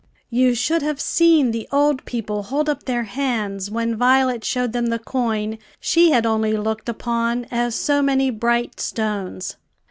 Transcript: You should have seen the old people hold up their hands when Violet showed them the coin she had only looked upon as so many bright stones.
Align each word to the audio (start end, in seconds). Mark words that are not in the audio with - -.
You 0.31 0.55
should 0.55 0.81
have 0.81 0.99
seen 0.99 1.51
the 1.51 1.67
old 1.71 2.05
people 2.05 2.41
hold 2.41 2.67
up 2.67 2.85
their 2.85 3.03
hands 3.03 3.69
when 3.69 3.95
Violet 3.95 4.43
showed 4.43 4.73
them 4.73 4.87
the 4.87 4.97
coin 4.97 5.59
she 5.79 6.09
had 6.09 6.25
only 6.25 6.53
looked 6.57 6.89
upon 6.89 7.45
as 7.51 7.75
so 7.75 8.01
many 8.01 8.31
bright 8.31 8.79
stones. 8.79 9.57